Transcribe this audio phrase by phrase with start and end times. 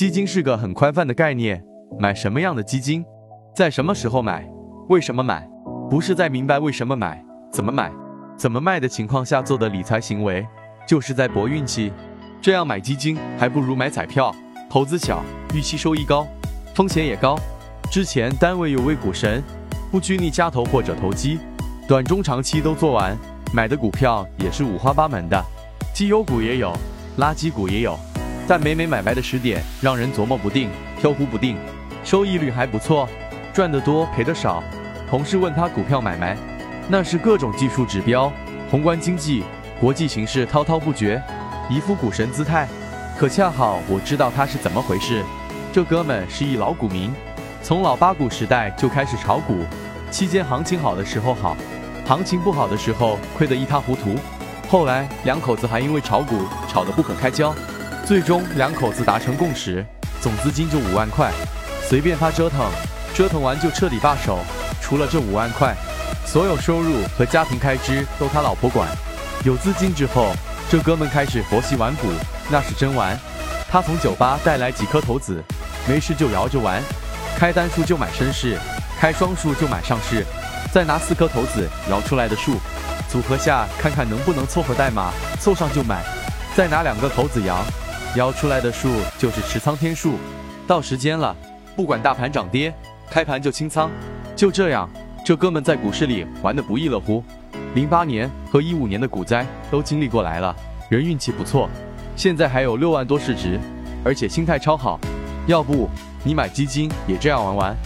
[0.00, 1.62] 基金是个很宽泛的概念，
[1.98, 3.04] 买什么样的基金，
[3.54, 4.50] 在什么时候买，
[4.88, 5.46] 为什么买，
[5.90, 7.92] 不是在明白为什么买、怎么买、
[8.34, 10.46] 怎么卖的情况下做的理财行为，
[10.88, 11.92] 就是在搏运气。
[12.40, 12.80] 这样买？
[12.80, 13.90] 基金还不如买？
[13.90, 14.34] 彩票，
[14.70, 15.22] 投资小，
[15.54, 16.26] 预期收益高，
[16.74, 17.38] 风险也高。
[17.92, 19.42] 之前单位有位股神，
[19.90, 21.38] 不拘泥加投或者投机，
[21.86, 23.14] 短中长期都做完，
[23.52, 23.68] 买？
[23.68, 25.44] 的股票也是五花八门的，
[25.92, 26.72] 绩优股也有，
[27.18, 27.94] 垃圾股也有。
[28.46, 30.68] 但每每买卖的时点让人琢磨不定、
[30.98, 31.56] 飘忽不定，
[32.04, 33.08] 收益率还不错，
[33.52, 34.62] 赚得多赔得少。
[35.08, 36.36] 同事问他股票买卖，
[36.88, 38.32] 那是各种技术指标、
[38.70, 39.44] 宏观经济、
[39.80, 41.22] 国际形势滔滔不绝，
[41.68, 42.68] 一副股神姿态。
[43.18, 45.22] 可恰好我知道他是怎么回事，
[45.72, 47.12] 这哥们是一老股民，
[47.62, 49.64] 从老八股时代就开始炒股，
[50.10, 51.56] 期间行情好的时候好，
[52.06, 54.16] 行情不好的时候亏得一塌糊涂。
[54.68, 57.54] 后来两口子还因为炒股吵得不可开交。
[58.06, 59.84] 最终两口子达成共识，
[60.20, 61.30] 总资金就五万块，
[61.88, 62.68] 随便他折腾，
[63.14, 64.40] 折腾完就彻底罢手。
[64.80, 65.74] 除了这五万块，
[66.26, 68.88] 所有收入和家庭开支都他老婆管。
[69.44, 70.34] 有资金之后，
[70.68, 72.08] 这哥们开始佛系玩股，
[72.50, 73.16] 那是真玩。
[73.70, 75.40] 他从酒吧带来几颗骰子，
[75.86, 76.82] 没事就摇着玩，
[77.36, 78.58] 开单数就买升势，
[78.98, 80.26] 开双数就买上市，
[80.72, 82.56] 再拿四颗骰子摇出来的数，
[83.08, 86.02] 组合下看看能不能凑合代码，凑上就买，
[86.56, 87.64] 再拿两个骰子摇。
[88.16, 90.14] 摇出来的数就是持仓天数，
[90.66, 91.36] 到时间了，
[91.76, 92.74] 不管大盘涨跌，
[93.08, 93.88] 开盘就清仓。
[94.34, 94.90] 就这样，
[95.24, 97.22] 这哥们在股市里玩的不亦乐乎。
[97.74, 100.54] 零八年和一五年的股灾都经历过来了，
[100.88, 101.68] 人运气不错，
[102.16, 103.60] 现在还有六万多市值，
[104.04, 104.98] 而且心态超好。
[105.46, 105.88] 要不
[106.24, 107.76] 你买基金也这样玩玩？